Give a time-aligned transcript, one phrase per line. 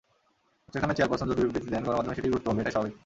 [0.73, 2.95] সেখানে চেয়ারপারসন যদি বিবৃতি দেন, গণমাধ্যমে সেটিই গুরুত্ব পাবে, এটাই স্বাভাবিক।